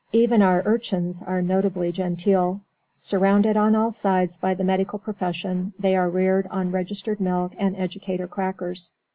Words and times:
Even 0.13 0.41
our 0.41 0.63
urchins 0.65 1.21
are 1.21 1.43
notably 1.43 1.91
genteel. 1.91 2.59
Surrounded 2.97 3.55
on 3.55 3.75
all 3.75 3.91
sides 3.91 4.35
by 4.35 4.55
the 4.55 4.63
medical 4.63 4.97
profession, 4.97 5.73
they 5.77 5.95
are 5.95 6.09
reared 6.09 6.47
on 6.47 6.71
registered 6.71 7.21
milk 7.21 7.53
and 7.59 7.75
educator 7.77 8.27
crackers. 8.27 8.93